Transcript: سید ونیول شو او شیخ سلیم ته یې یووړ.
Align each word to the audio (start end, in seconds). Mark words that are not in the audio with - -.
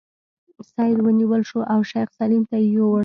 سید 0.73 0.97
ونیول 1.05 1.41
شو 1.49 1.59
او 1.73 1.79
شیخ 1.91 2.07
سلیم 2.19 2.43
ته 2.49 2.55
یې 2.63 2.67
یووړ. 2.73 2.99